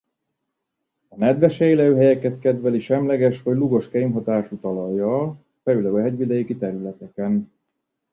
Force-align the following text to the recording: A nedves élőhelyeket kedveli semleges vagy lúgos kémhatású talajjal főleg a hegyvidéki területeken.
A 1.07 1.15
nedves 1.17 1.59
élőhelyeket 1.59 2.39
kedveli 2.39 2.79
semleges 2.79 3.41
vagy 3.41 3.55
lúgos 3.57 3.89
kémhatású 3.89 4.57
talajjal 4.59 5.37
főleg 5.63 5.93
a 5.93 6.01
hegyvidéki 6.01 6.57
területeken. 6.57 7.51